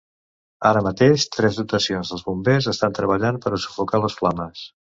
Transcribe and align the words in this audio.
Ara 0.69 0.81
mateix, 0.87 1.25
tres 1.35 1.59
dotacions 1.61 2.13
dels 2.13 2.25
bombers 2.31 2.71
estan 2.75 2.99
treballant 3.01 3.41
per 3.45 3.55
a 3.59 3.63
sufocar 3.67 4.05
les 4.07 4.19
flames. 4.23 4.69